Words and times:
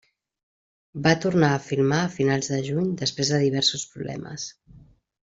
Va 1.07 1.11
tornar 1.25 1.49
a 1.57 1.59
filmar 1.65 1.99
a 2.05 2.09
finals 2.15 2.49
de 2.53 2.59
juny 2.69 2.87
després 3.05 3.31
de 3.35 3.41
diversos 3.43 3.85
problemes. 3.95 4.47